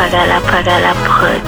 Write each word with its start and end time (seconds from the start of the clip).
Pagala, 0.00 0.40
Pagala 0.40 0.92
Prod. 1.04 1.44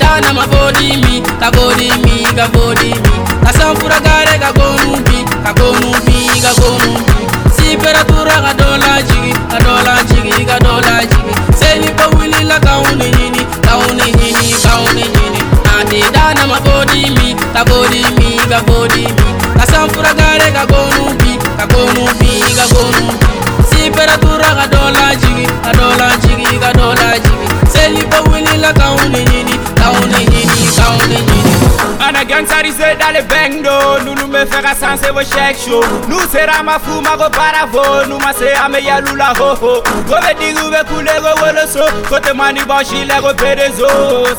dana 0.00 0.32
ma 0.34 0.46
body 0.46 0.96
mi 1.02 1.20
ka 1.40 1.50
body 1.50 1.88
mi 2.04 2.24
ka 2.36 2.46
body 2.52 2.90
mi. 3.04 3.14
Ka 3.44 3.50
sanfura 3.58 3.98
gare 4.00 4.36
ka 4.44 4.50
gonu 4.52 4.98
bi 5.06 5.18
ka 5.44 5.52
gonu 5.58 5.90
bi 6.06 6.18
ka 6.44 6.52
gonu 6.60 6.92
bi 7.06 7.24
temperatura 7.58 8.36
ka 8.44 8.52
dola 8.60 8.92
jigi 9.08 9.32
ka 9.50 9.58
dola 9.64 9.94
jigi 10.08 10.44
ka 10.50 10.58
dola 10.66 10.94
jigi. 11.10 11.32
Seli 11.60 11.88
ko 11.98 12.04
wili 12.18 12.44
la 12.50 12.58
ka 12.60 12.78
uni 12.90 13.08
nini 13.18 13.42
ka 13.66 13.72
uni 13.88 14.08
nini 14.18 14.52
ka 14.64 14.72
uni 14.88 15.04
nini. 15.16 15.40
Ade 15.78 16.00
dana 16.14 16.46
ma 16.46 16.58
body 16.60 16.77
gare 20.48 20.52
ka 20.52 20.64
gonu 20.66 21.16
bi 21.18 21.36
ka 21.58 21.66
gonu 21.66 22.04
bi 22.20 22.40
ka 22.56 22.66
gonu 22.72 23.12
bi 23.20 23.76
temperatura 23.76 24.50
ka 24.58 24.66
dola 24.72 25.14
jigi 25.20 25.46
ka 25.64 25.72
dola 25.72 26.08
jigi 26.22 26.58
ka 26.58 26.72
dola 26.72 27.08
jigi 27.24 27.48
seli 27.72 28.02
ko 28.10 28.18
wili 28.30 28.56
la 28.60 28.72
ka 28.72 28.92
uni 29.04 29.24
nini. 29.24 29.58
Ana 32.00 32.24
gangstarisé 32.24 32.77
dans 32.96 33.12
les 33.12 33.22
bendo 33.22 33.70
Nous 34.04 34.14
nous 34.14 34.26
me 34.28 34.44
faire 34.46 34.74
sensé 34.76 35.10
vos 35.10 35.20
chèques 35.20 35.58
chaud 35.66 35.82
Nous 36.08 36.20
sera 36.20 36.62
ma 36.62 36.78
fou 36.78 37.00
ma 37.00 37.16
go 37.16 37.28
paravo 37.30 38.06
Nous 38.08 38.18
ma 38.18 38.32
se 38.32 38.48
ame 38.64 38.80
ya 38.82 39.00
lula 39.00 39.32
ho 39.38 39.54
ho. 39.60 39.82
Gove 40.06 40.34
digu 40.38 40.70
ve 40.70 40.82
kule 40.88 41.14
go 41.20 41.32
wole 41.42 41.66
so 41.66 41.84
Kote 42.08 42.32
mani 42.34 42.60
boshi 42.60 43.04
le 43.04 43.20
go 43.20 43.34
perezo 43.34 43.88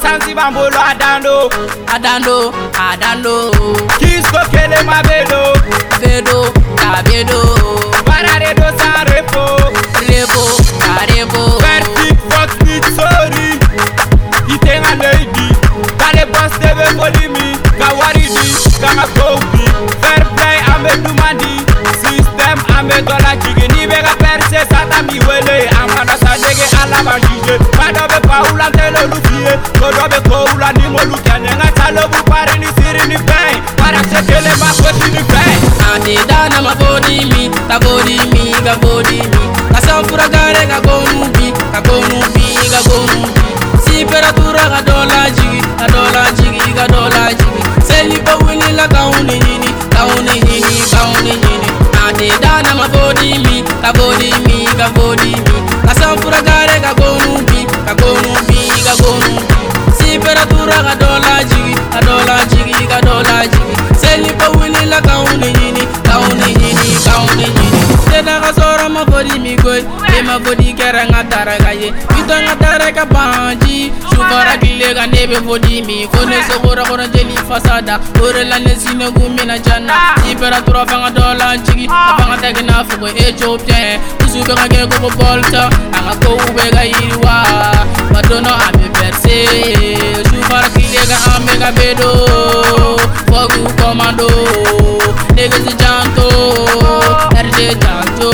Sansi 0.01 0.33
bambolo 0.33 0.77
adando. 0.79 1.49
Adando, 1.87 2.53
adando. 2.73 3.51
Kisko 3.99 4.39
kele 4.51 4.83
ma 4.85 5.01
bedo. 5.03 5.53
Bedo, 5.99 6.53
ka 6.77 7.01
bedo. 7.03 7.41
Parare 8.05 8.53
do 8.55 8.67
san 8.77 9.05
la 61.25 61.43
jigi 61.49 61.75
a 61.97 61.99
dɔ 62.01 62.15
la 62.27 62.37
jigi 62.51 62.87
ka 62.87 62.99
dɔ 63.01 63.15
la 63.27 63.37
jigi 63.51 63.75
seliba 64.01 64.47
wulila 64.55 64.99
k'anw 65.01 65.25
de 65.41 65.49
ɲini 65.57 65.83
k'anw 66.05 66.27
de 66.39 66.49
ɲini 66.59 66.87
k'anw 67.05 67.27
de 67.37 67.45
ɲini 67.55 67.81
senaka 68.09 68.49
sɔrɔ 68.57 68.89
ma 68.89 69.03
fɔli 69.05 69.39
mi 69.39 69.55
koyi 69.55 69.83
e 70.17 70.21
ma 70.23 70.35
fɔli 70.39 70.73
kɛra 70.75 71.03
n 71.05 71.11
ka 71.13 71.23
daraka 71.23 71.71
ye. 71.73 71.91
Bitɔn 72.09 72.45
ka 72.47 72.55
daraka 72.55 73.05
banji 73.05 73.91
sukɔra 74.09 74.57
tile 74.59 74.93
kan 74.93 75.09
ne 75.11 75.27
bɛ 75.27 75.37
fɔli 75.45 75.85
mi 75.85 76.07
ko 76.11 76.25
ne 76.25 76.37
sogora 76.49 76.83
kɔnɔ 76.83 77.05
jeli 77.13 77.35
fasa 77.47 77.81
da 77.81 77.99
o 78.21 78.31
de 78.33 78.43
la 78.45 78.57
ne 78.59 78.73
sinɛkun 78.75 79.37
bɛna 79.37 79.57
can 79.63 79.85
na 79.85 80.15
temperature 80.23 80.85
fanga 80.87 81.09
dɔ 81.11 81.37
la 81.37 81.57
jigi 81.57 81.85
a 81.87 82.17
fanga 82.17 82.35
tɛ 82.41 82.49
kɛ 82.55 82.63
n'a 82.65 82.83
fɔ 82.83 82.99
ko 82.99 83.07
e 83.07 83.33
cogo 83.37 83.57
piɛn 83.65 83.99
nsubekage 84.29 84.81
ko 84.89 84.95
bo 85.01 85.09
bɔltɔ 85.17 85.61
a 85.97 85.99
ka 86.05 86.13
kow 86.21 86.37
bɛ 86.55 86.65
ka 86.75 86.83
yiriwa 86.91 87.35
wa 88.13 88.21
don 88.29 88.43
dɔ 88.45 88.53
a 88.65 88.69
bɛ 88.77 88.85
perse 88.93 89.37
super 90.29 90.65
kile 90.75 91.01
ga 91.09 91.17
ame 91.33 91.53
ga 91.61 91.69
bedo 91.77 92.09
fɔ 93.29 93.39
k'u 93.51 93.63
komando 93.79 94.29
negesi 95.35 95.73
janto 95.81 96.27
ɛride 97.39 97.67
janto 97.81 98.29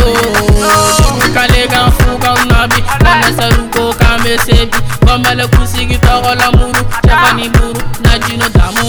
sugu 0.97 1.27
kale 1.35 1.61
kan 1.71 1.87
fuga 1.97 2.31
nabi 2.51 2.79
anasaru 3.11 3.63
ko 3.71 3.93
kame 3.99 4.35
se 4.45 4.65
bi 4.67 4.79
kɔmɛlɛ 5.05 5.45
kusigi 5.55 5.97
tɔgɔ 6.05 6.31
lamuru 6.41 6.81
sɛfani 7.07 7.47
buru 7.55 7.81
najino 8.03 8.47
damu 8.57 8.85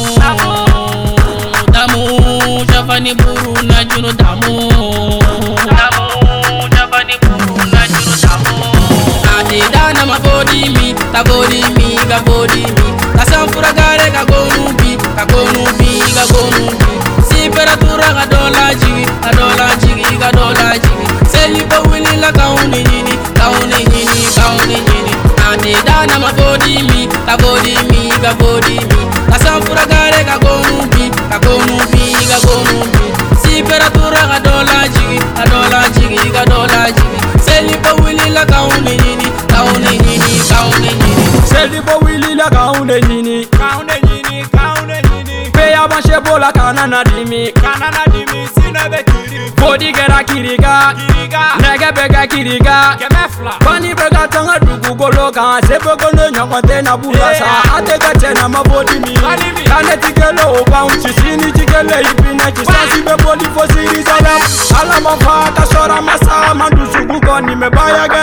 damu 1.70 2.00
sɛfani 2.70 3.12
buru 3.14 3.54
najino 3.70 4.10
damu 4.22 4.75
gagodimi 12.16 12.88
kasanfura 13.16 13.72
gare 13.72 14.10
gagonubi 14.10 14.96
gagonubi 15.16 16.02
gagonubi 16.16 16.92
siperatura 17.28 18.08
gadola 18.18 18.74
jigi 18.74 19.04
gadola 19.22 19.66
jigi 19.80 20.16
gadola 20.16 20.78
jigi 20.78 21.06
selibo 21.32 21.76
wilila 21.92 22.32
kauni 22.32 22.78
nyini 22.84 23.14
kauni 23.34 23.84
nyini 23.84 24.20
kauni 24.38 24.74
nyini 24.74 25.12
anidana 25.52 26.18
magodimi 26.18 27.08
gagodimi 27.26 28.12
gagodimi 28.22 29.02
kasanfura 29.32 29.86
gare 29.86 30.24
gagonubi 30.24 31.10
gagonubi 31.30 32.16
gagonubi 32.30 33.06
siperatura 33.42 34.26
gadola 34.32 34.88
jigi 34.88 35.18
gadola 35.36 35.88
jigi 35.90 36.28
gadola 36.30 36.86
jigi 36.92 37.18
selibo 37.44 38.04
wilila 38.04 38.46
kauni 38.46 38.85
bola 46.86 47.04
kana 47.04 47.04
na 47.04 47.04
dimi 47.04 47.52
Kana 47.52 47.90
na 47.90 48.04
dimi, 48.06 48.48
sine 48.54 48.90
be 48.90 49.02
kiri 49.04 49.50
Bodi 49.56 49.92
kɛra 49.92 50.22
kiriga. 50.24 50.94
Kiriga. 50.94 51.42
Nɛgɛ 51.58 51.90
bɛ 51.96 52.04
kɛ 52.12 52.26
kiriga. 52.28 52.96
Kɛmɛ 53.00 53.28
fila 53.30 53.52
Bani 53.64 53.94
bɛ 53.94 54.08
ka 54.10 54.26
tanga 54.26 54.58
dugukolo 54.60 55.32
kan 55.34 55.62
Sebe 55.66 55.96
ko 55.98 56.08
ne 56.14 56.30
ɲɔgɔn 56.30 56.62
tɛ 56.62 56.84
na 56.84 56.96
b'u 56.96 57.12
la 57.12 57.32
sa 57.34 57.46
A 57.76 57.82
tɛ 57.82 57.98
ka 57.98 58.12
cɛ 58.12 58.34
na 58.34 58.48
ma 58.48 58.62
bodi 58.62 58.98
mi. 59.00 59.14
Kane 59.16 59.96
ti 60.00 60.12
kele 60.12 60.44
o 60.46 60.64
ban 60.70 60.88
Ci 61.00 61.10
sini 61.18 61.52
ti 61.52 61.64
kele 61.66 61.96
i 62.00 62.12
pinɛ 62.20 62.54
Ci 62.56 62.64
sansi 62.64 63.02
bɛ 63.02 63.16
boli 63.22 63.46
fo 63.54 63.66
Sirisalem 63.66 64.40
Ala 64.80 65.00
ma 65.00 65.16
fa 65.16 65.50
ka 65.56 65.64
sɔrɔ 65.66 66.02
ma 66.04 66.16
sa 66.22 66.54
Ma 66.54 66.68
dusuku 66.70 67.18
kɔni 67.20 67.54
mɛ 67.56 67.68
bayagɛ 67.70 68.22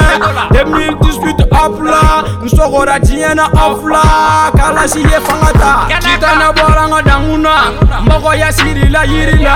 2018 0.53 1.43
up 1.51 1.79
la 1.81 2.02
N 2.43 2.47
sɔgɔra 2.49 2.99
diɲɛ 2.99 3.35
na 3.35 3.45
off 3.55 3.79
la 3.87 4.51
Kalasi 4.51 4.99
ye 4.99 5.17
fanga 5.23 5.51
ta 5.55 5.87
Citana 6.03 6.51
bɔra 6.51 6.83
n 6.87 6.91
ka 6.91 7.01
dangun 7.07 7.41
na 7.41 7.71
Mɔgɔya 8.03 8.51
sirila 8.51 9.05
yiri 9.07 9.39
la 9.41 9.55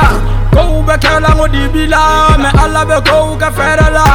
Kow 0.56 0.81
bɛ 0.88 0.96
kɛla 0.96 1.36
n 1.36 1.38
ko 1.38 1.47
dibi 1.52 1.84
la 1.90 2.38
Mɛ 2.40 2.50
ala 2.64 2.86
bɛ 2.88 2.97
kow 3.03 3.36
kɛ 3.36 3.50
fɛrɛ 3.52 3.92
la 3.92 4.06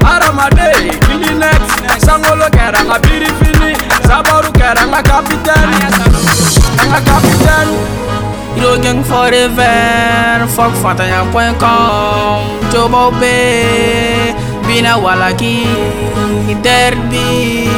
Hadamaden 0.00 0.96
kilinet 1.04 1.60
Sangolo 2.00 2.48
kɛra 2.48 2.80
n 2.80 2.88
ka 2.88 2.96
birifini 3.04 3.76
Sabaru 4.08 4.50
kɛra 4.56 4.80
n 4.80 4.90
ka 4.96 5.02
kapitɛni 5.10 5.76
N 6.80 6.88
ka 6.88 7.00
kapitɛni 7.04 7.76
Rio 8.56 8.78
gang 8.80 9.04
forever 9.04 10.48
Fuck 10.56 10.72
fatanya.com 10.80 12.40
Jobo 12.72 13.12
be 13.20 14.32
Bina 14.72 14.96
walaki 14.96 15.68
Derby 16.64 17.68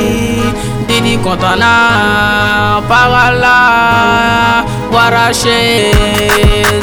Didi 0.87 1.19
Kontana 1.19 2.81
Pagala 2.87 4.63
Warache 4.95 5.91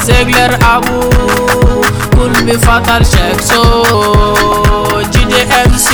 Zegler 0.03 0.51
Abu 0.67 0.99
Kulbi 2.11 2.59
Fatal 2.59 3.03
Shekso 3.07 3.63
JJMC 5.15 5.87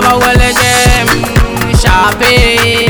Baba 0.00 0.16
wele 0.16 0.52
jem 0.52 1.08
chape 1.80 2.83